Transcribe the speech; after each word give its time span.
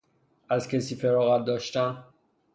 از 0.49 0.67
کسی 0.67 0.95
فراغت 0.95 1.45
داشتن 1.45 2.03